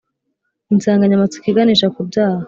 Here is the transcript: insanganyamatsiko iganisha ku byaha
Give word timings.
insanganyamatsiko 0.73 1.45
iganisha 1.51 1.87
ku 1.93 2.01
byaha 2.09 2.39